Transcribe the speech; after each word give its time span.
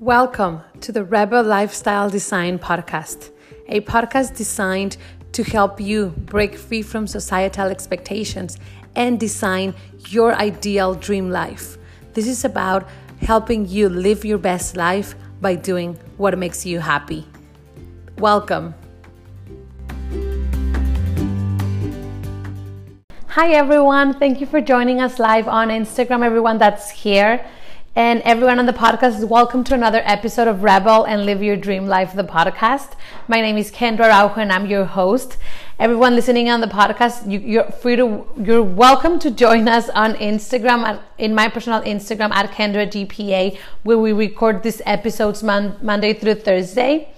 Welcome 0.00 0.62
to 0.80 0.92
the 0.92 1.04
Rebel 1.04 1.42
Lifestyle 1.42 2.08
Design 2.08 2.58
Podcast, 2.58 3.32
a 3.68 3.82
podcast 3.82 4.34
designed 4.34 4.96
to 5.32 5.42
help 5.42 5.78
you 5.78 6.14
break 6.24 6.56
free 6.56 6.80
from 6.80 7.06
societal 7.06 7.66
expectations 7.66 8.56
and 8.96 9.20
design 9.20 9.74
your 10.08 10.32
ideal 10.36 10.94
dream 10.94 11.28
life. 11.28 11.76
This 12.14 12.26
is 12.26 12.46
about 12.46 12.88
helping 13.20 13.68
you 13.68 13.90
live 13.90 14.24
your 14.24 14.38
best 14.38 14.74
life 14.74 15.14
by 15.42 15.54
doing 15.54 15.98
what 16.16 16.38
makes 16.38 16.64
you 16.64 16.80
happy. 16.80 17.26
Welcome. 18.16 18.72
Hi, 23.26 23.52
everyone. 23.52 24.14
Thank 24.14 24.40
you 24.40 24.46
for 24.46 24.62
joining 24.62 25.02
us 25.02 25.18
live 25.18 25.46
on 25.46 25.68
Instagram, 25.68 26.24
everyone 26.24 26.56
that's 26.56 26.88
here. 26.88 27.44
And 27.96 28.22
everyone 28.22 28.60
on 28.60 28.66
the 28.66 28.72
podcast, 28.72 29.18
is 29.18 29.24
welcome 29.24 29.64
to 29.64 29.74
another 29.74 30.00
episode 30.04 30.46
of 30.46 30.62
Rebel 30.62 31.02
and 31.02 31.26
Live 31.26 31.42
Your 31.42 31.56
Dream 31.56 31.88
Life, 31.88 32.12
the 32.14 32.22
podcast. 32.22 32.92
My 33.26 33.40
name 33.40 33.56
is 33.56 33.72
Kendra 33.72 34.08
Araujo 34.08 34.36
and 34.36 34.52
I'm 34.52 34.66
your 34.66 34.84
host. 34.84 35.36
Everyone 35.76 36.14
listening 36.14 36.48
on 36.48 36.60
the 36.60 36.68
podcast, 36.68 37.28
you, 37.28 37.62
are 37.62 37.72
free 37.72 37.96
to, 37.96 38.24
you're 38.40 38.62
welcome 38.62 39.18
to 39.18 39.30
join 39.32 39.66
us 39.66 39.88
on 39.88 40.14
Instagram, 40.14 40.84
at, 40.84 41.02
in 41.18 41.34
my 41.34 41.48
personal 41.48 41.82
Instagram 41.82 42.30
at 42.30 42.52
Kendra 42.52 42.86
GPA, 42.86 43.58
where 43.82 43.98
we 43.98 44.12
record 44.12 44.62
these 44.62 44.80
episodes 44.86 45.42
mon- 45.42 45.76
Monday 45.82 46.14
through 46.14 46.36
Thursday 46.36 47.12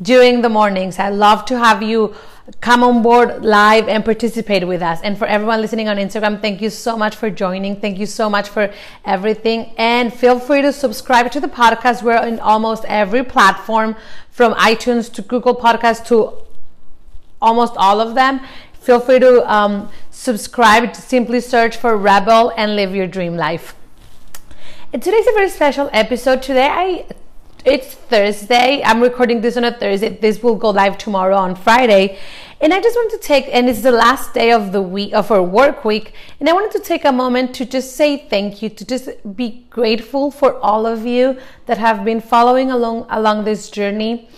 during 0.00 0.40
the 0.40 0.48
mornings. 0.48 0.98
I 0.98 1.10
love 1.10 1.44
to 1.46 1.58
have 1.58 1.82
you 1.82 2.14
come 2.60 2.82
on 2.82 3.02
board 3.02 3.42
live 3.44 3.88
and 3.88 4.04
participate 4.04 4.66
with 4.66 4.82
us. 4.82 5.00
And 5.02 5.16
for 5.16 5.26
everyone 5.26 5.60
listening 5.60 5.88
on 5.88 5.96
Instagram, 5.96 6.40
thank 6.40 6.60
you 6.60 6.70
so 6.70 6.96
much 6.96 7.16
for 7.16 7.30
joining. 7.30 7.80
Thank 7.80 7.98
you 7.98 8.06
so 8.06 8.28
much 8.28 8.48
for 8.48 8.72
everything. 9.04 9.72
And 9.78 10.12
feel 10.12 10.38
free 10.38 10.62
to 10.62 10.72
subscribe 10.72 11.30
to 11.32 11.40
the 11.40 11.48
podcast. 11.48 12.02
We're 12.02 12.22
in 12.26 12.38
almost 12.40 12.84
every 12.86 13.24
platform 13.24 13.96
from 14.30 14.52
iTunes 14.54 15.12
to 15.14 15.22
Google 15.22 15.54
Podcasts 15.56 16.06
to 16.08 16.34
almost 17.40 17.74
all 17.76 18.00
of 18.00 18.14
them. 18.14 18.40
Feel 18.74 19.00
free 19.00 19.18
to 19.20 19.50
um, 19.50 19.90
subscribe. 20.10 20.94
Simply 20.94 21.40
search 21.40 21.76
for 21.78 21.96
Rebel 21.96 22.52
and 22.56 22.76
live 22.76 22.94
your 22.94 23.06
dream 23.06 23.36
life. 23.36 23.74
Today's 24.92 25.26
a 25.26 25.32
very 25.32 25.48
special 25.48 25.88
episode. 25.92 26.42
Today, 26.42 26.68
I 26.68 27.06
it's 27.64 27.94
Thursday. 27.94 28.82
I'm 28.84 29.00
recording 29.00 29.40
this 29.40 29.56
on 29.56 29.64
a 29.64 29.72
Thursday. 29.72 30.10
This 30.10 30.42
will 30.42 30.54
go 30.54 30.68
live 30.68 30.98
tomorrow 30.98 31.36
on 31.36 31.56
Friday. 31.56 32.18
And 32.60 32.74
I 32.74 32.80
just 32.80 32.94
want 32.94 33.10
to 33.12 33.18
take, 33.18 33.48
and 33.50 33.68
it's 33.70 33.80
the 33.80 33.90
last 33.90 34.34
day 34.34 34.52
of 34.52 34.72
the 34.72 34.82
week, 34.82 35.14
of 35.14 35.30
our 35.30 35.42
work 35.42 35.84
week. 35.84 36.12
And 36.40 36.48
I 36.48 36.52
wanted 36.52 36.72
to 36.72 36.80
take 36.80 37.06
a 37.06 37.12
moment 37.12 37.54
to 37.56 37.64
just 37.64 37.96
say 37.96 38.28
thank 38.28 38.60
you, 38.60 38.68
to 38.68 38.84
just 38.84 39.08
be 39.34 39.66
grateful 39.70 40.30
for 40.30 40.58
all 40.58 40.86
of 40.86 41.06
you 41.06 41.38
that 41.64 41.78
have 41.78 42.04
been 42.04 42.20
following 42.20 42.70
along, 42.70 43.06
along 43.08 43.44
this 43.44 43.70
journey. 43.70 44.28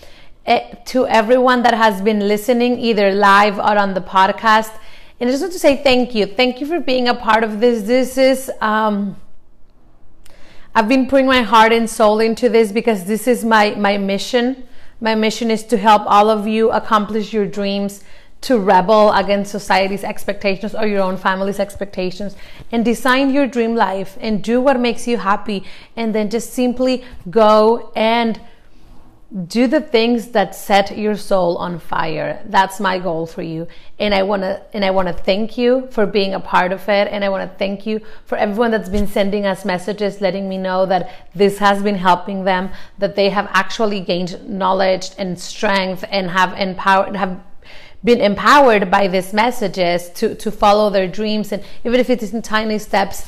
Uh, 0.46 0.60
to 0.84 1.08
everyone 1.08 1.64
that 1.64 1.74
has 1.74 2.00
been 2.00 2.28
listening, 2.28 2.78
either 2.78 3.12
live 3.12 3.58
or 3.58 3.76
on 3.76 3.94
the 3.94 4.00
podcast. 4.00 4.70
And 5.18 5.28
I 5.28 5.32
just 5.32 5.42
want 5.42 5.52
to 5.54 5.58
say 5.58 5.82
thank 5.82 6.14
you. 6.14 6.26
Thank 6.26 6.60
you 6.60 6.68
for 6.68 6.78
being 6.78 7.08
a 7.08 7.14
part 7.14 7.42
of 7.42 7.58
this. 7.58 7.82
This 7.82 8.16
is, 8.16 8.48
um, 8.60 9.16
I've 10.76 10.90
been 10.90 11.06
putting 11.08 11.24
my 11.24 11.40
heart 11.40 11.72
and 11.72 11.88
soul 11.88 12.20
into 12.20 12.50
this 12.50 12.70
because 12.70 13.06
this 13.06 13.26
is 13.26 13.42
my, 13.46 13.70
my 13.76 13.96
mission. 13.96 14.68
My 15.00 15.14
mission 15.14 15.50
is 15.50 15.64
to 15.68 15.78
help 15.78 16.02
all 16.04 16.28
of 16.28 16.46
you 16.46 16.70
accomplish 16.70 17.32
your 17.32 17.46
dreams, 17.46 18.04
to 18.42 18.58
rebel 18.58 19.10
against 19.14 19.50
society's 19.50 20.04
expectations 20.04 20.74
or 20.74 20.86
your 20.86 21.00
own 21.00 21.16
family's 21.16 21.58
expectations, 21.58 22.36
and 22.70 22.84
design 22.84 23.32
your 23.32 23.46
dream 23.46 23.74
life 23.74 24.18
and 24.20 24.44
do 24.44 24.60
what 24.60 24.78
makes 24.78 25.08
you 25.08 25.16
happy. 25.16 25.64
And 25.96 26.14
then 26.14 26.28
just 26.28 26.52
simply 26.52 27.02
go 27.30 27.90
and 27.96 28.38
do 29.48 29.66
the 29.66 29.80
things 29.80 30.28
that 30.28 30.54
set 30.54 30.96
your 30.96 31.16
soul 31.16 31.56
on 31.56 31.80
fire. 31.80 32.40
That's 32.46 32.78
my 32.78 33.00
goal 33.00 33.26
for 33.26 33.42
you. 33.42 33.66
And 33.98 34.14
i 34.14 34.22
want 34.22 34.42
to 34.42 34.62
and 34.72 34.84
i 34.84 34.90
want 34.90 35.08
to 35.08 35.14
thank 35.14 35.58
you 35.58 35.88
for 35.90 36.06
being 36.06 36.34
a 36.34 36.40
part 36.40 36.70
of 36.70 36.88
it. 36.88 37.08
And 37.08 37.24
i 37.24 37.28
want 37.28 37.50
to 37.50 37.58
thank 37.58 37.86
you 37.86 38.00
for 38.24 38.38
everyone 38.38 38.70
that's 38.70 38.88
been 38.88 39.08
sending 39.08 39.44
us 39.44 39.64
messages 39.64 40.20
letting 40.20 40.48
me 40.48 40.58
know 40.58 40.86
that 40.86 41.10
this 41.34 41.58
has 41.58 41.82
been 41.82 41.96
helping 41.96 42.44
them 42.44 42.70
that 42.98 43.16
they 43.16 43.30
have 43.30 43.48
actually 43.50 44.00
gained 44.00 44.48
knowledge 44.48 45.10
and 45.18 45.38
strength 45.38 46.04
and 46.08 46.30
have 46.30 46.52
empowered 46.52 47.16
have 47.16 47.40
been 48.04 48.20
empowered 48.20 48.92
by 48.92 49.08
these 49.08 49.32
messages 49.32 50.08
to 50.10 50.36
to 50.36 50.52
follow 50.52 50.88
their 50.88 51.08
dreams. 51.08 51.50
And 51.50 51.64
even 51.84 51.98
if 51.98 52.10
it 52.10 52.22
is 52.22 52.32
in 52.32 52.42
tiny 52.42 52.78
steps 52.78 53.26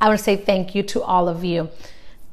i 0.00 0.08
want 0.08 0.18
to 0.18 0.24
say 0.24 0.36
thank 0.36 0.74
you 0.74 0.82
to 0.82 1.02
all 1.02 1.28
of 1.28 1.42
you 1.42 1.70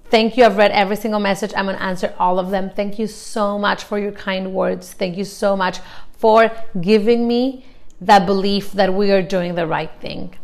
Thank 0.10 0.38
you. 0.38 0.46
I've 0.46 0.58
read 0.58 0.72
every 0.72 0.96
single 0.96 1.20
message. 1.20 1.52
I'm 1.56 1.66
going 1.66 1.78
to 1.78 1.84
answer 1.84 2.14
all 2.20 2.38
of 2.38 2.52
them. 2.52 2.70
Thank 2.70 3.00
you 3.00 3.08
so 3.08 3.58
much 3.58 3.84
for 3.84 3.98
your 3.98 4.12
kind 4.12 4.54
words. 4.54 4.94
Thank 4.94 5.18
you 5.18 5.26
so 5.26 5.56
much 5.56 5.80
for 6.18 6.52
giving 6.80 7.28
me 7.28 7.66
that 8.02 8.26
belief 8.26 8.72
that 8.74 8.94
we 8.94 9.12
are 9.12 9.22
doing 9.22 9.56
the 9.56 9.66
right 9.66 9.92
thing. 10.00 10.36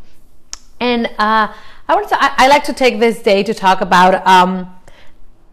And 0.79 1.05
uh, 1.19 1.53
I 1.87 1.95
want 1.95 2.09
to. 2.09 2.21
I, 2.21 2.33
I, 2.37 2.47
like 2.47 2.63
to 2.65 2.73
take 2.73 2.99
this 2.99 3.21
day 3.21 3.43
to 3.43 3.53
talk 3.53 3.81
about 3.81 4.25
um, 4.25 4.73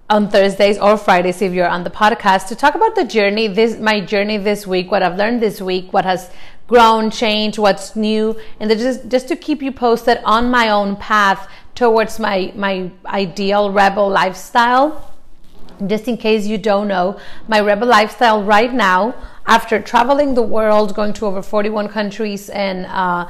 on 0.09 0.31
Thursdays 0.31 0.79
or 0.79 0.97
Fridays 0.97 1.43
if 1.43 1.53
you're 1.53 1.69
on 1.69 1.85
the 1.85 1.91
podcast 1.91 2.49
to 2.49 2.57
talk 2.57 2.75
about 2.75 2.95
the 2.95 3.05
journey. 3.05 3.47
This 3.47 3.79
my 3.79 4.01
journey 4.01 4.39
this 4.39 4.67
week. 4.67 4.91
What 4.91 5.03
I've 5.03 5.17
learned 5.17 5.43
this 5.43 5.61
week. 5.61 5.93
What 5.93 6.07
has 6.07 6.31
grown, 6.67 7.11
changed. 7.11 7.59
What's 7.59 7.95
new, 7.95 8.41
and 8.59 8.71
just 8.71 9.09
just 9.09 9.29
to 9.29 9.37
keep 9.37 9.61
you 9.61 9.71
posted 9.71 10.19
on 10.25 10.51
my 10.51 10.71
own 10.71 10.97
path 10.97 11.47
towards 11.79 12.19
my, 12.19 12.53
my 12.57 12.91
ideal 13.07 13.71
rebel 13.71 14.09
lifestyle. 14.09 15.15
Just 15.87 16.09
in 16.09 16.17
case 16.17 16.45
you 16.45 16.59
don't 16.59 16.89
know, 16.89 17.21
my 17.47 17.61
rebel 17.61 17.87
lifestyle 17.87 18.43
right 18.43 18.75
now, 18.75 19.15
after 19.47 19.81
traveling 19.81 20.35
the 20.35 20.43
world, 20.43 20.97
going 20.97 21.13
to 21.13 21.27
over 21.27 21.41
41 21.41 21.89
countries, 21.89 22.51
and 22.51 22.85
uh, 22.87 23.29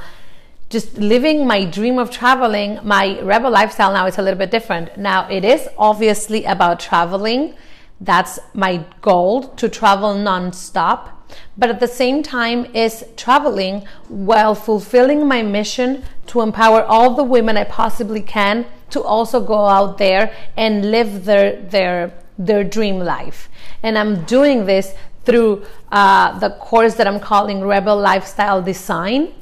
just 0.71 0.97
living 0.97 1.45
my 1.45 1.63
dream 1.63 1.99
of 1.99 2.09
traveling, 2.09 2.79
my 2.83 3.21
rebel 3.21 3.51
lifestyle 3.51 3.93
now 3.93 4.07
is 4.07 4.17
a 4.17 4.23
little 4.23 4.39
bit 4.39 4.49
different. 4.49 4.97
Now, 4.97 5.29
it 5.29 5.45
is 5.45 5.69
obviously 5.77 6.43
about 6.45 6.79
traveling. 6.79 7.53
That's 8.01 8.39
my 8.55 8.83
goal 9.01 9.43
to 9.57 9.69
travel 9.69 10.15
nonstop 10.15 11.11
but 11.57 11.69
at 11.69 11.79
the 11.79 11.87
same 11.87 12.23
time 12.23 12.65
is 12.73 13.05
traveling 13.17 13.85
while 14.07 14.55
fulfilling 14.55 15.27
my 15.27 15.41
mission 15.43 16.03
to 16.27 16.41
empower 16.41 16.83
all 16.83 17.15
the 17.15 17.23
women 17.23 17.57
I 17.57 17.63
possibly 17.63 18.21
can 18.21 18.65
to 18.91 19.01
also 19.03 19.39
go 19.39 19.65
out 19.65 19.97
there 19.97 20.33
and 20.57 20.91
live 20.91 21.25
their 21.25 21.61
their 21.61 22.13
their 22.37 22.63
dream 22.63 22.99
life. 22.99 23.49
And 23.83 23.97
I'm 23.97 24.23
doing 24.25 24.65
this 24.65 24.95
through 25.25 25.65
uh, 25.91 26.39
the 26.39 26.51
course 26.51 26.95
that 26.95 27.05
I'm 27.05 27.19
calling 27.19 27.61
Rebel 27.61 27.97
Lifestyle 27.97 28.61
Design. 28.61 29.33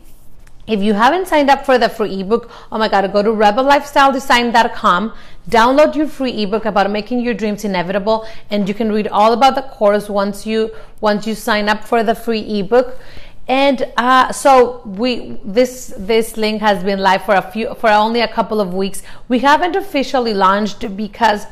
If 0.68 0.82
you 0.82 0.94
haven't 0.94 1.28
signed 1.28 1.50
up 1.50 1.66
for 1.66 1.78
the 1.78 1.88
free 1.88 2.20
ebook, 2.20 2.52
oh 2.72 2.78
my 2.78 2.90
God, 2.90 3.10
go 3.14 3.24
to 3.24 3.30
rebellifestyledesign.com, 3.30 5.14
download 5.50 5.96
your 5.96 6.08
free 6.08 6.44
ebook 6.44 6.66
about 6.66 6.90
making 6.92 7.20
your 7.22 7.34
dreams 7.34 7.64
inevitable, 7.64 8.28
and 8.50 8.68
you 8.68 8.74
can 8.74 8.92
read 8.92 9.08
all 9.08 9.34
about 9.34 9.56
the 9.56 9.62
course 9.62 10.10
once 10.10 10.46
you 10.46 10.72
once 11.02 11.28
you 11.28 11.36
sign 11.36 11.70
up 11.70 11.84
for 11.84 12.04
the 12.04 12.16
free 12.16 12.60
ebook. 12.60 13.00
And 13.48 13.88
uh, 13.96 14.34
so 14.34 14.82
we 14.86 15.40
this 15.44 15.94
this 15.98 16.36
link 16.36 16.62
has 16.62 16.84
been 16.84 17.00
live 17.00 17.24
for 17.24 17.36
a 17.36 17.42
few 17.42 17.76
for 17.76 17.90
only 17.90 18.22
a 18.22 18.28
couple 18.28 18.60
of 18.60 18.74
weeks. 18.74 19.04
We 19.30 19.40
haven't 19.40 19.76
officially 19.76 20.34
launched 20.34 20.96
because 20.98 21.46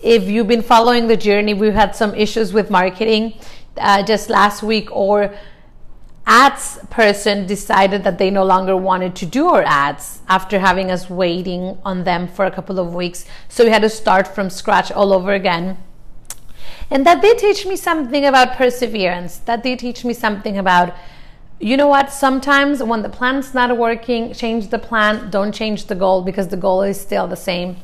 if 0.00 0.24
you've 0.24 0.48
been 0.48 0.62
following 0.62 1.06
the 1.08 1.16
journey, 1.16 1.52
we've 1.54 1.74
had 1.74 1.94
some 1.94 2.14
issues 2.14 2.52
with 2.52 2.70
marketing 2.70 3.34
uh, 3.76 4.02
just 4.02 4.30
last 4.30 4.62
week 4.62 4.90
or 4.90 5.34
ads 6.26 6.78
person 6.90 7.46
decided 7.46 8.04
that 8.04 8.18
they 8.18 8.30
no 8.30 8.44
longer 8.44 8.76
wanted 8.76 9.16
to 9.16 9.26
do 9.26 9.48
our 9.48 9.62
ads 9.64 10.20
after 10.28 10.58
having 10.60 10.90
us 10.90 11.10
waiting 11.10 11.76
on 11.84 12.04
them 12.04 12.28
for 12.28 12.44
a 12.44 12.50
couple 12.50 12.78
of 12.78 12.94
weeks. 12.94 13.24
So 13.48 13.64
we 13.64 13.70
had 13.70 13.82
to 13.82 13.88
start 13.88 14.28
from 14.28 14.48
scratch 14.48 14.92
all 14.92 15.12
over 15.12 15.32
again. 15.32 15.78
And 16.90 17.06
that 17.06 17.22
did 17.22 17.38
teach 17.38 17.66
me 17.66 17.76
something 17.76 18.24
about 18.24 18.56
perseverance. 18.56 19.38
That 19.38 19.62
did 19.62 19.78
teach 19.78 20.04
me 20.04 20.14
something 20.14 20.58
about, 20.58 20.94
you 21.58 21.76
know 21.76 21.88
what, 21.88 22.12
sometimes 22.12 22.82
when 22.82 23.02
the 23.02 23.08
plan's 23.08 23.54
not 23.54 23.76
working, 23.76 24.32
change 24.34 24.68
the 24.68 24.78
plan, 24.78 25.30
don't 25.30 25.52
change 25.52 25.86
the 25.86 25.94
goal 25.94 26.22
because 26.22 26.48
the 26.48 26.56
goal 26.56 26.82
is 26.82 27.00
still 27.00 27.26
the 27.26 27.36
same. 27.36 27.76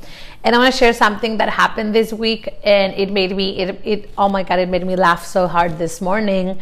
And 0.45 0.55
I 0.55 0.59
want 0.59 0.73
to 0.73 0.79
share 0.79 0.93
something 0.93 1.39
that 1.39 1.49
happened 1.49 1.95
this 1.95 2.13
week 2.13 2.55
and 2.63 2.93
it 2.95 3.11
made 3.11 3.35
me, 3.35 3.59
it, 3.59 3.81
it 3.83 4.11
oh 4.17 4.29
my 4.29 4.43
God, 4.43 4.59
it 4.59 4.69
made 4.69 4.87
me 4.87 4.95
laugh 4.95 5.25
so 5.25 5.49
hard 5.49 5.79
this 5.79 6.01
morning 6.01 6.59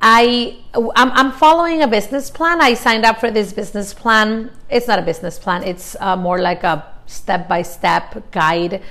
I 0.00 0.58
I'm, 0.74 1.10
I'm, 1.10 1.32
following 1.32 1.82
a 1.82 1.88
business 1.88 2.30
plan. 2.30 2.60
I 2.60 2.74
signed 2.74 3.04
up 3.04 3.18
for 3.18 3.30
this 3.30 3.52
business 3.52 3.92
plan. 3.92 4.50
It's 4.70 4.86
not 4.86 4.98
a 4.98 5.02
business 5.02 5.38
plan. 5.38 5.64
It's 5.64 5.96
uh, 5.98 6.16
more 6.16 6.40
like 6.40 6.62
a 6.62 6.86
step 7.06 7.48
by 7.48 7.62
step 7.62 8.30
guide 8.30 8.82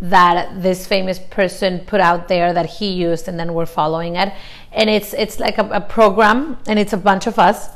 that 0.00 0.62
this 0.62 0.86
famous 0.86 1.18
person 1.18 1.80
put 1.80 2.00
out 2.00 2.28
there 2.28 2.52
that 2.52 2.66
he 2.66 2.92
used, 2.92 3.28
and 3.28 3.38
then 3.38 3.52
we're 3.54 3.66
following 3.66 4.16
it. 4.16 4.32
And 4.72 4.88
it's 4.88 5.12
it's 5.12 5.38
like 5.38 5.58
a, 5.58 5.68
a 5.68 5.80
program, 5.80 6.58
and 6.66 6.78
it's 6.78 6.92
a 6.94 6.98
bunch 6.98 7.26
of 7.26 7.38
us. 7.38 7.68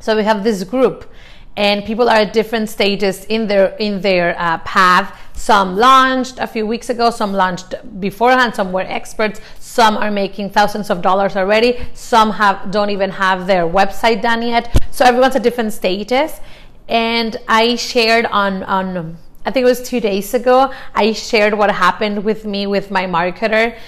So 0.00 0.16
we 0.16 0.24
have 0.24 0.42
this 0.42 0.64
group, 0.64 1.10
and 1.56 1.84
people 1.84 2.08
are 2.08 2.20
at 2.20 2.32
different 2.32 2.70
stages 2.70 3.26
in 3.26 3.46
their 3.46 3.76
in 3.76 4.00
their 4.00 4.34
uh, 4.38 4.58
path 4.58 5.14
Some 5.40 5.76
launched 5.76 6.38
a 6.38 6.46
few 6.46 6.66
weeks 6.66 6.90
ago, 6.90 7.10
some 7.10 7.32
launched 7.32 7.74
beforehand, 7.98 8.54
some 8.54 8.72
were 8.72 8.82
experts, 8.82 9.40
some 9.70 9.96
are 9.96 10.10
making 10.10 10.50
thousands 10.50 10.90
of 10.90 11.00
dollars 11.00 11.36
already, 11.36 11.78
some 11.94 12.32
have 12.32 12.72
don't 12.72 12.90
even 12.90 13.08
have 13.08 13.46
their 13.46 13.64
website 13.64 14.20
done 14.20 14.42
yet. 14.42 14.64
So 14.90 15.04
everyone's 15.04 15.36
at 15.36 15.44
different 15.44 15.72
stages. 15.72 16.40
And 16.88 17.36
I 17.46 17.76
shared 17.76 18.26
on 18.26 18.64
on 18.64 19.16
I 19.46 19.52
think 19.52 19.62
it 19.62 19.70
was 19.74 19.80
two 19.80 20.00
days 20.00 20.34
ago, 20.34 20.72
I 20.92 21.12
shared 21.12 21.54
what 21.54 21.70
happened 21.70 22.24
with 22.24 22.44
me 22.44 22.66
with 22.66 22.90
my 22.90 23.04
marketer. 23.06 23.78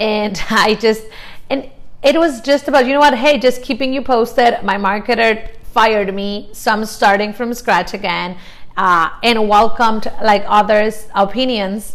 And 0.00 0.42
I 0.50 0.74
just 0.74 1.04
and 1.48 1.70
it 2.02 2.18
was 2.18 2.40
just 2.40 2.66
about, 2.66 2.86
you 2.86 2.92
know 2.92 3.00
what, 3.06 3.14
hey, 3.14 3.38
just 3.38 3.62
keeping 3.62 3.92
you 3.92 4.02
posted. 4.02 4.60
My 4.64 4.76
marketer 4.76 5.50
fired 5.72 6.12
me, 6.12 6.50
so 6.52 6.72
I'm 6.72 6.84
starting 6.84 7.32
from 7.32 7.54
scratch 7.54 7.94
again 7.94 8.36
uh, 8.76 9.10
and 9.22 9.48
welcomed 9.48 10.10
like 10.20 10.44
others' 10.48 11.06
opinions. 11.14 11.94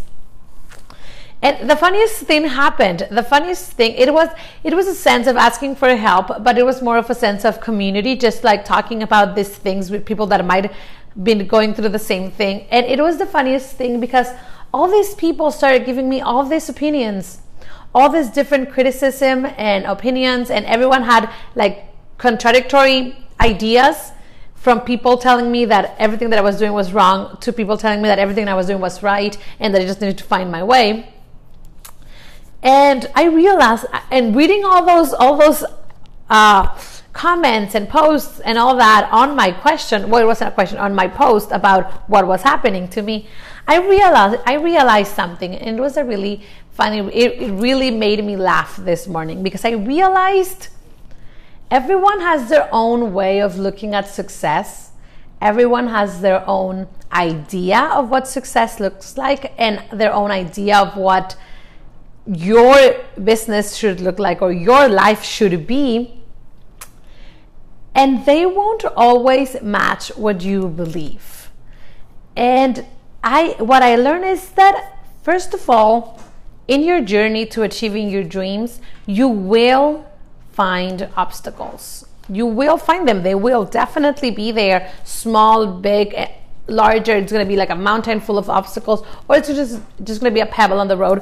And 1.43 1.69
the 1.69 1.75
funniest 1.75 2.21
thing 2.21 2.45
happened. 2.45 3.05
The 3.11 3.21
funniest 3.21 3.73
thing 3.73 3.93
it 3.95 4.13
was 4.13 4.29
it 4.63 4.73
was 4.73 4.87
a 4.87 4.95
sense 4.95 5.27
of 5.27 5.35
asking 5.35 5.75
for 5.75 5.93
help, 5.93 6.27
but 6.41 6.57
it 6.57 6.65
was 6.65 6.81
more 6.81 6.97
of 6.97 7.09
a 7.09 7.15
sense 7.15 7.43
of 7.43 7.59
community, 7.59 8.15
just 8.15 8.45
like 8.45 8.63
talking 8.63 9.03
about 9.03 9.35
these 9.35 9.49
things 9.49 9.91
with 9.91 10.05
people 10.05 10.25
that 10.27 10.43
might 10.45 10.71
been 11.21 11.45
going 11.45 11.73
through 11.73 11.89
the 11.89 11.99
same 11.99 12.31
thing. 12.31 12.65
And 12.71 12.85
it 12.85 13.01
was 13.01 13.17
the 13.17 13.25
funniest 13.25 13.75
thing 13.75 13.99
because 13.99 14.29
all 14.73 14.89
these 14.89 15.13
people 15.15 15.51
started 15.51 15.85
giving 15.85 16.07
me 16.07 16.21
all 16.21 16.45
these 16.45 16.69
opinions, 16.69 17.41
all 17.93 18.09
this 18.09 18.29
different 18.29 18.71
criticism 18.71 19.45
and 19.57 19.85
opinions, 19.85 20.49
and 20.49 20.65
everyone 20.65 21.03
had 21.03 21.29
like 21.55 21.85
contradictory 22.17 23.17
ideas 23.41 24.13
from 24.55 24.79
people 24.79 25.17
telling 25.17 25.51
me 25.51 25.65
that 25.65 25.93
everything 25.99 26.29
that 26.29 26.39
I 26.39 26.41
was 26.41 26.57
doing 26.57 26.71
was 26.71 26.93
wrong 26.93 27.37
to 27.41 27.51
people 27.51 27.77
telling 27.77 28.01
me 28.01 28.07
that 28.07 28.17
everything 28.17 28.47
I 28.47 28.53
was 28.53 28.67
doing 28.67 28.79
was 28.79 29.03
right 29.03 29.37
and 29.59 29.75
that 29.75 29.81
I 29.81 29.85
just 29.85 29.99
needed 29.99 30.17
to 30.19 30.23
find 30.23 30.49
my 30.49 30.63
way. 30.63 31.12
And 32.63 33.07
I 33.13 33.25
realized, 33.25 33.85
and 34.09 34.35
reading 34.35 34.63
all 34.63 34.85
those, 34.85 35.13
all 35.13 35.37
those 35.37 35.65
uh, 36.29 36.79
comments 37.11 37.75
and 37.75 37.89
posts 37.89 38.39
and 38.39 38.57
all 38.57 38.77
that 38.77 39.09
on 39.11 39.35
my 39.35 39.51
question, 39.51 40.09
well, 40.09 40.23
it 40.23 40.25
wasn't 40.25 40.49
a 40.49 40.53
question, 40.53 40.77
on 40.77 40.95
my 40.95 41.07
post 41.07 41.51
about 41.51 42.09
what 42.09 42.25
was 42.25 42.41
happening 42.41 42.87
to 42.89 43.01
me, 43.01 43.27
I 43.67 43.77
realized, 43.79 44.41
I 44.45 44.55
realized 44.55 45.13
something, 45.13 45.53
and 45.55 45.77
it 45.77 45.81
was 45.81 45.97
a 45.97 46.03
really 46.03 46.41
funny. 46.71 46.99
It, 46.99 47.41
it 47.41 47.51
really 47.51 47.91
made 47.91 48.23
me 48.23 48.35
laugh 48.35 48.77
this 48.77 49.07
morning 49.07 49.43
because 49.43 49.63
I 49.63 49.71
realized 49.71 50.67
everyone 51.71 52.19
has 52.19 52.49
their 52.49 52.67
own 52.71 53.13
way 53.13 53.39
of 53.39 53.57
looking 53.57 53.93
at 53.93 54.07
success. 54.07 54.91
Everyone 55.41 55.87
has 55.87 56.21
their 56.21 56.43
own 56.47 56.87
idea 57.11 57.79
of 57.93 58.09
what 58.09 58.27
success 58.27 58.79
looks 58.79 59.17
like 59.17 59.53
and 59.57 59.83
their 59.91 60.13
own 60.13 60.31
idea 60.31 60.77
of 60.77 60.97
what 60.97 61.35
your 62.25 62.95
business 63.21 63.75
should 63.75 63.99
look 63.99 64.19
like 64.19 64.41
or 64.41 64.51
your 64.51 64.87
life 64.87 65.23
should 65.23 65.67
be. 65.67 66.19
And 67.95 68.25
they 68.25 68.45
won't 68.45 68.85
always 68.97 69.61
match 69.61 70.09
what 70.15 70.41
you 70.41 70.67
believe. 70.67 71.51
And 72.35 72.85
I 73.23 73.55
what 73.59 73.83
I 73.83 73.95
learned 73.95 74.25
is 74.25 74.49
that 74.51 74.97
first 75.21 75.53
of 75.53 75.69
all, 75.69 76.19
in 76.67 76.83
your 76.83 77.01
journey 77.01 77.45
to 77.47 77.63
achieving 77.63 78.09
your 78.09 78.23
dreams, 78.23 78.81
you 79.05 79.27
will 79.27 80.05
find 80.51 81.09
obstacles. 81.15 82.05
You 82.29 82.45
will 82.45 82.77
find 82.77 83.07
them. 83.07 83.23
They 83.23 83.35
will 83.35 83.65
definitely 83.65 84.31
be 84.31 84.51
there, 84.51 84.91
small, 85.03 85.67
big, 85.67 86.13
eh, 86.15 86.31
larger. 86.67 87.15
It's 87.17 87.31
going 87.31 87.45
to 87.45 87.49
be 87.49 87.57
like 87.57 87.69
a 87.69 87.75
mountain 87.75 88.21
full 88.21 88.37
of 88.37 88.49
obstacles, 88.49 89.05
or 89.27 89.35
it's 89.35 89.47
just 89.49 89.81
just 90.03 90.21
going 90.21 90.31
to 90.31 90.33
be 90.33 90.39
a 90.41 90.45
pebble 90.45 90.79
on 90.79 90.87
the 90.87 90.97
road. 90.97 91.21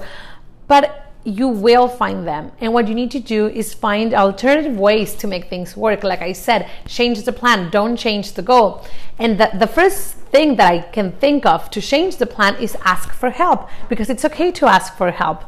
But 0.72 1.12
you 1.26 1.50
will 1.50 1.90
find 1.90 2.26
them. 2.26 2.54
And 2.62 2.74
what 2.74 2.88
you 2.88 2.96
need 2.96 3.12
to 3.12 3.20
do 3.20 3.50
is 3.50 3.74
find 3.74 4.14
alternative 4.14 4.78
ways 4.80 5.14
to 5.16 5.28
make 5.28 5.50
things 5.50 5.76
work. 5.76 6.02
Like 6.02 6.22
I 6.22 6.32
said, 6.32 6.70
change 6.88 7.24
the 7.24 7.34
plan, 7.34 7.70
don't 7.70 7.98
change 7.98 8.32
the 8.32 8.42
goal. 8.42 8.86
And 9.20 9.38
the, 9.38 9.50
the 9.54 9.68
first 9.68 10.16
thing 10.34 10.56
that 10.56 10.72
I 10.72 10.80
can 10.80 11.12
think 11.24 11.46
of 11.46 11.70
to 11.72 11.82
change 11.82 12.16
the 12.16 12.26
plan 12.26 12.56
is 12.56 12.78
ask 12.86 13.12
for 13.12 13.32
help 13.32 13.68
because 13.90 14.10
it's 14.10 14.24
okay 14.24 14.50
to 14.52 14.66
ask 14.66 14.96
for 14.96 15.12
help. 15.12 15.44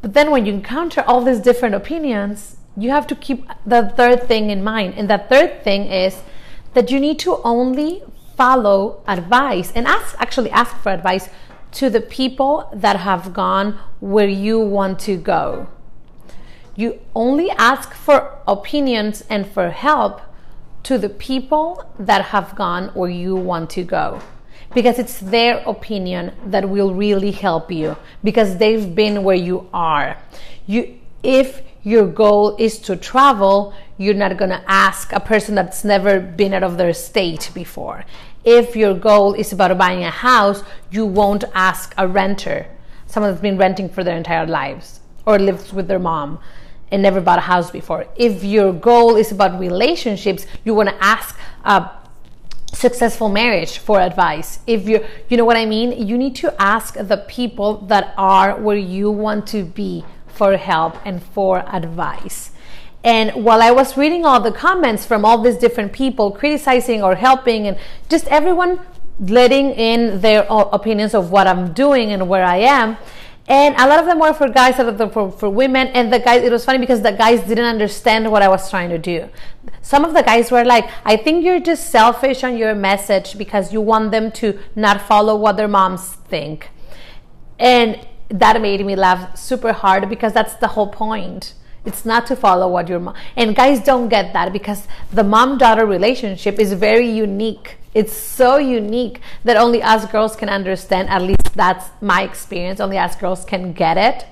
But 0.00 0.14
then 0.14 0.30
when 0.30 0.46
you 0.46 0.54
encounter 0.54 1.02
all 1.06 1.20
these 1.20 1.40
different 1.40 1.74
opinions, 1.74 2.56
you 2.78 2.88
have 2.92 3.06
to 3.08 3.14
keep 3.14 3.46
the 3.66 3.92
third 3.94 4.22
thing 4.26 4.48
in 4.48 4.64
mind. 4.64 4.94
And 4.96 5.10
the 5.10 5.18
third 5.18 5.62
thing 5.62 5.84
is 5.84 6.22
that 6.72 6.90
you 6.90 6.98
need 6.98 7.18
to 7.18 7.42
only 7.42 8.04
follow 8.38 9.02
advice 9.06 9.70
and 9.74 9.86
ask 9.86 10.16
actually 10.18 10.50
ask 10.50 10.74
for 10.78 10.90
advice 10.90 11.28
to 11.74 11.90
the 11.90 12.00
people 12.00 12.68
that 12.72 12.96
have 12.96 13.32
gone 13.34 13.78
where 14.00 14.28
you 14.28 14.58
want 14.58 14.98
to 15.00 15.16
go. 15.16 15.68
You 16.76 17.00
only 17.14 17.50
ask 17.50 17.92
for 17.92 18.38
opinions 18.46 19.24
and 19.28 19.46
for 19.46 19.70
help 19.70 20.20
to 20.84 20.98
the 20.98 21.08
people 21.08 21.84
that 21.98 22.26
have 22.26 22.54
gone 22.56 22.88
where 22.94 23.10
you 23.10 23.36
want 23.36 23.70
to 23.70 23.84
go 23.84 24.20
because 24.74 24.98
it's 24.98 25.20
their 25.20 25.62
opinion 25.66 26.32
that 26.46 26.68
will 26.68 26.92
really 26.94 27.30
help 27.30 27.70
you 27.70 27.96
because 28.22 28.58
they've 28.58 28.94
been 28.94 29.22
where 29.22 29.36
you 29.36 29.68
are. 29.72 30.16
You 30.66 30.98
if 31.22 31.62
your 31.82 32.06
goal 32.06 32.56
is 32.58 32.78
to 32.80 32.96
travel, 32.96 33.74
you're 33.98 34.14
not 34.14 34.36
going 34.36 34.50
to 34.50 34.62
ask 34.66 35.12
a 35.12 35.20
person 35.20 35.54
that's 35.54 35.84
never 35.84 36.20
been 36.20 36.52
out 36.54 36.62
of 36.62 36.76
their 36.76 36.92
state 36.92 37.50
before. 37.54 38.04
If 38.44 38.76
your 38.76 38.94
goal 38.94 39.34
is 39.34 39.52
about 39.52 39.76
buying 39.78 40.04
a 40.04 40.10
house, 40.10 40.62
you 40.90 41.06
won't 41.06 41.44
ask 41.54 41.94
a 41.96 42.06
renter, 42.06 42.66
someone 43.06 43.32
that's 43.32 43.40
been 43.40 43.56
renting 43.56 43.88
for 43.88 44.04
their 44.04 44.16
entire 44.16 44.46
lives 44.46 45.00
or 45.26 45.38
lives 45.38 45.72
with 45.72 45.88
their 45.88 45.98
mom 45.98 46.38
and 46.90 47.02
never 47.02 47.20
bought 47.20 47.38
a 47.38 47.42
house 47.42 47.70
before. 47.70 48.06
If 48.16 48.44
your 48.44 48.72
goal 48.72 49.16
is 49.16 49.32
about 49.32 49.58
relationships, 49.58 50.46
you 50.64 50.74
want 50.74 50.90
to 50.90 51.04
ask 51.04 51.38
a 51.64 51.90
successful 52.72 53.28
marriage 53.28 53.78
for 53.78 54.00
advice. 54.00 54.60
If 54.66 54.88
you 54.88 55.04
you 55.28 55.36
know 55.36 55.44
what 55.44 55.56
I 55.56 55.64
mean, 55.64 56.06
you 56.06 56.18
need 56.18 56.36
to 56.36 56.54
ask 56.60 56.94
the 56.94 57.24
people 57.28 57.78
that 57.86 58.14
are 58.18 58.56
where 58.60 58.76
you 58.76 59.10
want 59.10 59.46
to 59.48 59.64
be 59.64 60.04
for 60.26 60.56
help 60.56 60.94
and 61.04 61.22
for 61.22 61.64
advice. 61.72 62.50
And 63.04 63.44
while 63.44 63.60
I 63.60 63.70
was 63.70 63.98
reading 63.98 64.24
all 64.24 64.40
the 64.40 64.50
comments 64.50 65.04
from 65.04 65.24
all 65.26 65.36
these 65.42 65.58
different 65.58 65.92
people 65.92 66.32
criticizing 66.32 67.02
or 67.02 67.14
helping 67.14 67.66
and 67.66 67.76
just 68.08 68.26
everyone 68.28 68.80
letting 69.20 69.72
in 69.72 70.22
their 70.22 70.46
opinions 70.48 71.14
of 71.14 71.30
what 71.30 71.46
I'm 71.46 71.74
doing 71.74 72.12
and 72.12 72.28
where 72.28 72.44
I 72.44 72.56
am, 72.56 72.96
and 73.46 73.74
a 73.76 73.86
lot 73.86 73.98
of 73.98 74.06
them 74.06 74.18
were 74.18 74.32
for 74.32 74.48
guys, 74.48 74.78
a 74.78 74.84
lot 74.84 74.94
of 74.94 74.98
them 74.98 75.10
for, 75.10 75.30
for 75.30 75.50
women. 75.50 75.88
And 75.88 76.10
the 76.10 76.18
guys, 76.18 76.42
it 76.42 76.50
was 76.50 76.64
funny 76.64 76.78
because 76.78 77.02
the 77.02 77.12
guys 77.12 77.42
didn't 77.42 77.66
understand 77.66 78.32
what 78.32 78.40
I 78.40 78.48
was 78.48 78.70
trying 78.70 78.88
to 78.88 78.96
do. 78.96 79.28
Some 79.82 80.02
of 80.06 80.14
the 80.14 80.22
guys 80.22 80.50
were 80.50 80.64
like, 80.64 80.88
I 81.04 81.18
think 81.18 81.44
you're 81.44 81.60
just 81.60 81.90
selfish 81.90 82.42
on 82.42 82.56
your 82.56 82.74
message 82.74 83.36
because 83.36 83.70
you 83.70 83.82
want 83.82 84.12
them 84.12 84.32
to 84.32 84.58
not 84.74 85.02
follow 85.02 85.36
what 85.36 85.58
their 85.58 85.68
moms 85.68 86.14
think. 86.14 86.70
And 87.58 88.08
that 88.30 88.62
made 88.62 88.84
me 88.84 88.96
laugh 88.96 89.36
super 89.36 89.74
hard 89.74 90.08
because 90.08 90.32
that's 90.32 90.54
the 90.54 90.68
whole 90.68 90.88
point. 90.88 91.52
It's 91.84 92.04
not 92.04 92.26
to 92.28 92.36
follow 92.36 92.68
what 92.68 92.88
your 92.88 93.00
mom, 93.00 93.14
and 93.36 93.54
guys 93.54 93.80
don't 93.80 94.08
get 94.08 94.32
that 94.32 94.52
because 94.52 94.86
the 95.12 95.24
mom 95.24 95.58
daughter 95.58 95.84
relationship 95.84 96.58
is 96.58 96.72
very 96.72 97.08
unique 97.08 97.78
it's 97.94 98.12
so 98.12 98.58
unique 98.58 99.20
that 99.44 99.56
only 99.56 99.80
us 99.80 100.04
girls 100.10 100.34
can 100.34 100.48
understand. 100.48 101.08
At 101.08 101.22
least 101.22 101.54
that's 101.54 101.90
my 102.00 102.22
experience. 102.22 102.80
Only 102.80 102.98
us 102.98 103.14
girls 103.14 103.44
can 103.44 103.72
get 103.72 103.96
it. 103.96 104.26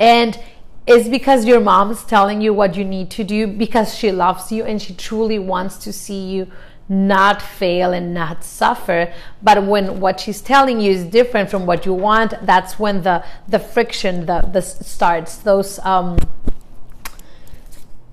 And 0.00 0.40
it's 0.86 1.08
because 1.08 1.44
your 1.44 1.60
mom's 1.60 2.02
telling 2.04 2.40
you 2.40 2.54
what 2.54 2.74
you 2.74 2.84
need 2.84 3.10
to 3.10 3.22
do 3.22 3.46
because 3.46 3.94
she 3.94 4.10
loves 4.10 4.50
you 4.50 4.64
and 4.64 4.80
she 4.80 4.94
truly 4.94 5.38
wants 5.38 5.76
to 5.78 5.92
see 5.92 6.20
you 6.32 6.50
not 6.88 7.40
fail 7.40 7.92
and 7.92 8.12
not 8.12 8.44
suffer. 8.44 9.12
But 9.42 9.64
when 9.64 10.00
what 10.00 10.20
she's 10.20 10.40
telling 10.40 10.80
you 10.80 10.92
is 10.92 11.04
different 11.04 11.50
from 11.50 11.66
what 11.66 11.86
you 11.86 11.94
want 11.94 12.34
that's 12.42 12.78
when 12.78 13.02
the 13.02 13.24
the 13.48 13.58
friction 13.58 14.26
the 14.26 14.40
the 14.52 14.62
starts. 14.62 15.36
Those 15.36 15.78
um 15.80 16.18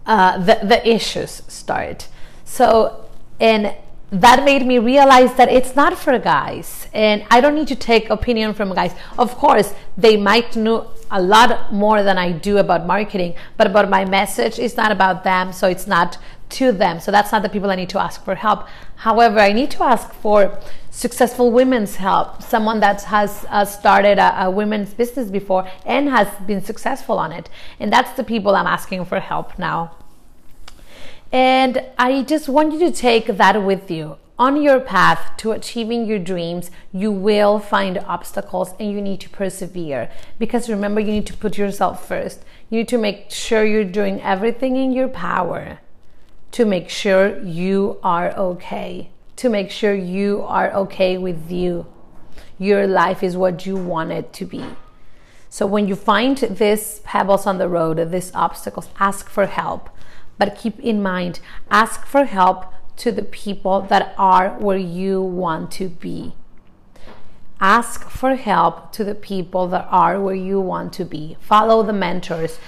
uh 0.06 0.38
the 0.38 0.60
the 0.64 0.88
issues 0.88 1.42
start. 1.48 2.08
So 2.46 3.06
and 3.40 3.76
that 4.12 4.44
made 4.44 4.66
me 4.66 4.80
realize 4.80 5.36
that 5.36 5.50
it's 5.50 5.76
not 5.76 5.98
for 5.98 6.18
guys. 6.18 6.88
And 6.94 7.26
i 7.30 7.42
don't 7.42 7.56
need 7.56 7.68
to 7.68 7.76
take 7.76 8.10
opinion 8.10 8.54
from 8.54 8.74
guys. 8.74 8.94
Of 9.18 9.36
course 9.36 9.74
they 9.98 10.18
might 10.18 10.56
know 10.56 10.92
a 11.12 11.22
lot 11.22 11.74
more 11.74 12.04
than 12.04 12.18
i 12.18 12.32
do 12.32 12.58
about 12.58 12.86
marketing 12.86 13.34
but 13.58 13.68
about 13.68 13.90
my 13.90 14.06
message 14.06 14.60
is 14.60 14.78
not 14.78 14.92
about 14.92 15.24
them 15.24 15.52
so 15.52 15.68
it's 15.68 15.88
not 15.88 16.18
to 16.50 16.72
them. 16.72 17.00
So 17.00 17.12
that's 17.12 17.32
not 17.32 17.44
the 17.44 17.50
people 17.50 17.70
i 17.70 17.76
need 17.76 17.90
to 17.90 18.00
ask 18.00 18.24
for 18.24 18.36
help. 18.36 18.68
However 18.98 19.40
i 19.40 19.54
need 19.54 19.72
to 19.72 19.84
ask 19.84 20.14
for 20.14 20.60
successful 20.92 21.52
women's 21.52 21.96
help 21.96 22.42
someone 22.42 22.80
that 22.82 23.04
has 23.04 23.46
uh, 23.50 23.64
started 23.64 24.18
a, 24.18 24.46
a 24.46 24.52
women's 24.52 24.94
business 24.94 25.30
before 25.30 25.70
and 25.86 26.10
has 26.10 26.28
been 26.46 26.64
successful 26.64 27.18
on 27.18 27.32
it. 27.32 27.50
And 27.80 27.94
that's 27.94 28.12
the 28.14 28.24
people 28.24 28.56
i'm 28.56 28.68
asking 28.68 29.06
for 29.06 29.20
help 29.20 29.58
now. 29.58 29.96
And 31.32 31.84
I 31.98 32.24
just 32.24 32.50
want 32.50 32.74
you 32.74 32.80
to 32.80 32.92
take 32.92 33.28
that 33.28 33.64
with 33.64 33.92
you. 33.92 34.18
On 34.40 34.62
your 34.62 34.80
path 34.80 35.36
to 35.38 35.52
achieving 35.52 36.06
your 36.06 36.18
dreams, 36.18 36.72
you 36.94 37.12
will 37.12 37.60
find 37.60 37.98
obstacles 38.00 38.74
and 38.80 38.90
you 38.90 39.02
need 39.02 39.20
to 39.20 39.30
persevere. 39.30 40.10
Because 40.40 40.70
remember, 40.70 41.02
you 41.02 41.12
need 41.12 41.28
to 41.28 41.36
put 41.38 41.58
yourself 41.58 42.08
first. 42.08 42.46
You 42.70 42.80
need 42.80 42.88
to 42.88 42.98
make 42.98 43.32
sure 43.32 43.66
you're 43.66 43.84
doing 43.84 44.22
everything 44.22 44.78
in 44.78 44.94
your 44.94 45.10
power 45.10 45.80
to 46.52 46.66
make 46.66 46.90
sure 46.90 47.38
you 47.44 48.00
are 48.02 48.32
okay, 48.38 49.12
to 49.36 49.50
make 49.50 49.70
sure 49.70 49.94
you 49.94 50.42
are 50.44 50.72
okay 50.72 51.18
with 51.18 51.52
you. 51.52 51.86
Your 52.58 52.88
life 52.88 53.22
is 53.22 53.36
what 53.36 53.66
you 53.66 53.76
want 53.76 54.12
it 54.12 54.32
to 54.34 54.46
be. 54.46 54.64
So 55.50 55.66
when 55.66 55.88
you 55.88 55.96
find 55.96 56.38
these 56.38 57.00
pebbles 57.04 57.46
on 57.46 57.58
the 57.58 57.68
road, 57.68 58.12
these 58.12 58.32
obstacles, 58.34 58.88
ask 59.00 59.28
for 59.30 59.48
help. 59.48 59.90
But 60.38 60.56
keep 60.56 60.80
in 60.80 61.02
mind, 61.02 61.42
ask 61.70 62.06
for 62.06 62.24
help 62.24 62.74
to 63.00 63.12
the 63.12 63.24
people 63.24 63.82
that 63.82 64.14
are 64.18 64.50
where 64.60 64.78
you 64.78 65.22
want 65.22 65.72
to 65.72 65.88
be. 65.88 66.34
Ask 67.62 68.10
for 68.10 68.36
help 68.36 68.92
to 68.94 69.04
the 69.04 69.16
people 69.16 69.68
that 69.68 69.88
are 69.90 70.22
where 70.22 70.36
you 70.36 70.60
want 70.60 70.94
to 70.94 71.06
be. 71.06 71.38
Follow 71.40 71.82
the 71.82 71.94
mentors. 71.94 72.60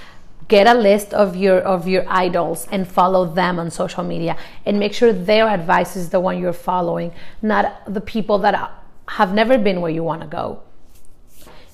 Get 0.47 0.67
a 0.67 0.73
list 0.73 1.13
of 1.13 1.35
your 1.35 1.59
of 1.59 1.87
your 1.87 2.03
idols 2.09 2.67
and 2.71 2.87
follow 2.87 3.25
them 3.25 3.57
on 3.59 3.71
social 3.71 4.03
media 4.03 4.35
and 4.65 4.79
make 4.79 4.93
sure 4.93 5.13
their 5.13 5.47
advice 5.47 5.95
is 5.95 6.09
the 6.09 6.19
one 6.19 6.39
you're 6.39 6.51
following, 6.51 7.13
not 7.41 7.81
the 7.85 8.01
people 8.01 8.37
that 8.39 8.71
have 9.07 9.33
never 9.33 9.57
been 9.57 9.79
where 9.79 9.91
you 9.91 10.03
want 10.03 10.21
to 10.21 10.27
go. 10.27 10.61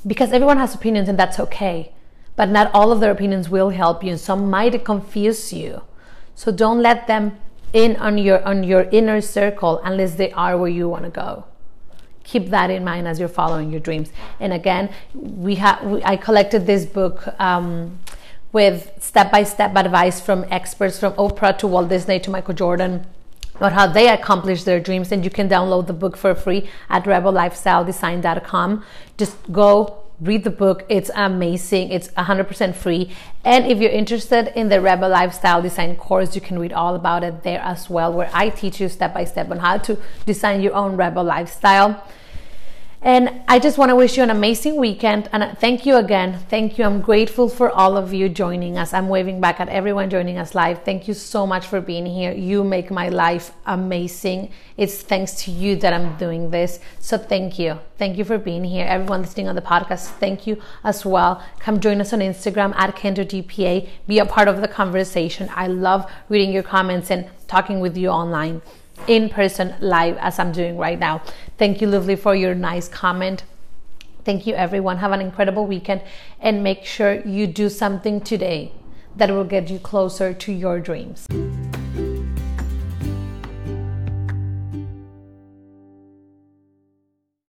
Because 0.05 0.31
everyone 0.31 0.57
has 0.57 0.75
opinions 0.75 1.09
and 1.09 1.17
that's 1.17 1.39
okay. 1.39 1.93
But 2.35 2.49
not 2.49 2.69
all 2.71 2.91
of 2.91 2.99
their 2.99 3.11
opinions 3.11 3.49
will 3.49 3.69
help 3.69 4.03
you 4.03 4.11
and 4.11 4.19
some 4.19 4.49
might 4.49 4.85
confuse 4.85 5.51
you. 5.51 5.81
So 6.35 6.51
don't 6.51 6.83
let 6.83 7.07
them 7.07 7.39
in 7.73 7.95
on 7.97 8.17
your 8.17 8.43
on 8.43 8.63
your 8.63 8.83
inner 8.91 9.21
circle 9.21 9.79
unless 9.83 10.15
they 10.15 10.31
are 10.31 10.57
where 10.57 10.69
you 10.69 10.87
want 10.89 11.03
to 11.03 11.09
go. 11.09 11.45
Keep 12.23 12.49
that 12.49 12.69
in 12.69 12.83
mind 12.83 13.07
as 13.07 13.19
you're 13.19 13.29
following 13.29 13.71
your 13.71 13.79
dreams. 13.79 14.11
And 14.39 14.53
again 14.53 14.89
we 15.13 15.55
have 15.55 15.79
i 16.03 16.15
collected 16.15 16.65
this 16.65 16.85
book 16.85 17.27
um, 17.39 17.99
with 18.51 18.91
step-by-step 18.99 19.75
advice 19.75 20.21
from 20.21 20.45
experts 20.49 20.99
from 20.99 21.13
oprah 21.13 21.57
to 21.57 21.67
walt 21.67 21.89
disney 21.89 22.17
to 22.17 22.29
michael 22.29 22.53
jordan 22.53 23.05
about 23.57 23.73
how 23.73 23.87
they 23.87 24.07
accomplish 24.09 24.63
their 24.63 24.79
dreams. 24.79 25.11
And 25.11 25.23
you 25.23 25.29
can 25.29 25.49
download 25.49 25.87
the 25.87 25.93
book 25.93 26.15
for 26.15 26.33
free 26.35 26.69
at 26.89 27.03
rebellifestyledesign.com 27.03 28.83
just 29.17 29.35
go 29.51 30.03
read 30.19 30.43
the 30.43 30.49
book. 30.49 30.85
It's 30.89 31.11
amazing. 31.15 31.91
It's 31.91 32.07
100% 32.09 32.75
free. 32.75 33.11
And 33.43 33.65
if 33.67 33.79
you're 33.79 33.91
interested 33.91 34.51
in 34.59 34.69
the 34.69 34.81
Rebel 34.81 35.09
Lifestyle 35.09 35.61
Design 35.61 35.95
course, 35.95 36.35
you 36.35 36.41
can 36.41 36.59
read 36.59 36.73
all 36.73 36.95
about 36.95 37.23
it 37.23 37.43
there 37.43 37.59
as 37.59 37.89
well, 37.89 38.11
where 38.11 38.29
I 38.33 38.49
teach 38.49 38.81
you 38.81 38.89
step 38.89 39.13
by 39.13 39.25
step 39.25 39.51
on 39.51 39.59
how 39.59 39.77
to 39.77 39.97
design 40.25 40.61
your 40.61 40.73
own 40.73 40.97
Rebel 40.97 41.23
lifestyle. 41.23 42.03
And 43.01 43.41
I 43.47 43.59
just 43.59 43.77
want 43.77 43.89
to 43.89 43.95
wish 43.95 44.17
you 44.17 44.23
an 44.23 44.31
amazing 44.31 44.75
weekend. 44.75 45.29
And 45.31 45.55
thank 45.59 45.85
you 45.85 45.97
again. 45.97 46.39
Thank 46.49 46.77
you. 46.77 46.83
I'm 46.83 46.99
grateful 46.99 47.47
for 47.47 47.69
all 47.69 47.95
of 47.95 48.11
you 48.11 48.27
joining 48.27 48.77
us. 48.77 48.91
I'm 48.91 49.07
waving 49.07 49.39
back 49.39 49.59
at 49.59 49.69
everyone 49.69 50.09
joining 50.09 50.39
us 50.39 50.55
live. 50.55 50.83
Thank 50.83 51.07
you 51.07 51.13
so 51.13 51.45
much 51.45 51.67
for 51.67 51.79
being 51.79 52.07
here. 52.07 52.31
You 52.31 52.63
make 52.63 52.89
my 52.89 53.09
life 53.09 53.51
amazing. 53.67 54.51
It's 54.77 55.01
thanks 55.01 55.43
to 55.43 55.51
you 55.51 55.75
that 55.77 55.93
I'm 55.93 56.17
doing 56.17 56.49
this. 56.49 56.79
So 56.99 57.19
thank 57.19 57.59
you. 57.59 57.79
Thank 57.99 58.17
you 58.17 58.25
for 58.25 58.39
being 58.39 58.63
here. 58.63 58.87
Everyone 58.87 59.21
listening 59.21 59.47
on 59.47 59.55
the 59.55 59.61
podcast, 59.61 60.07
thank 60.19 60.47
you 60.47 60.59
as 60.83 61.05
well. 61.05 61.43
Come 61.59 61.79
join 61.79 62.01
us 62.01 62.13
on 62.13 62.19
Instagram 62.19 62.73
at 62.75 62.95
KendraGPA. 62.95 63.89
Be 64.07 64.19
a 64.19 64.25
part 64.25 64.47
of 64.47 64.61
the 64.61 64.67
conversation. 64.67 65.49
I 65.55 65.67
love 65.67 66.11
reading 66.29 66.51
your 66.51 66.63
comments 66.63 67.11
and 67.11 67.29
talking 67.47 67.79
with 67.79 67.95
you 67.95 68.09
online 68.09 68.63
in 69.07 69.29
person 69.29 69.73
live 69.79 70.17
as 70.17 70.39
I'm 70.39 70.51
doing 70.51 70.77
right 70.77 70.99
now. 70.99 71.21
Thank 71.57 71.81
you, 71.81 71.87
Lovely, 71.87 72.15
for 72.15 72.35
your 72.35 72.53
nice 72.53 72.87
comment. 72.87 73.43
Thank 74.25 74.45
you, 74.45 74.55
everyone. 74.55 74.97
Have 74.97 75.13
an 75.13 75.21
incredible 75.21 75.65
weekend 75.65 76.01
and 76.41 76.61
make 76.63 76.83
sure 76.85 77.21
you 77.25 77.47
do 77.47 77.69
something 77.69 78.19
today 78.19 78.73
that 79.15 79.31
will 79.31 79.45
get 79.45 79.69
you 79.69 79.79
closer 79.79 80.33
to 80.33 80.51
your 80.51 80.79
dreams. 80.79 81.27